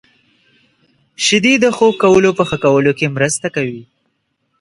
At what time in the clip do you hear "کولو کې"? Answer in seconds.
2.65-3.13